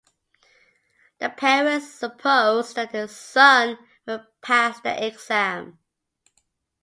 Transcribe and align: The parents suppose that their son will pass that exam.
The 1.19 1.29
parents 1.29 1.91
suppose 1.93 2.73
that 2.73 2.91
their 2.91 3.07
son 3.07 3.77
will 4.07 4.25
pass 4.41 4.79
that 4.81 5.03
exam. 5.03 5.77